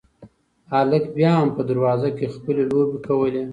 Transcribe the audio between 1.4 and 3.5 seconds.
په دروازه کې خپلې لوبې کولې.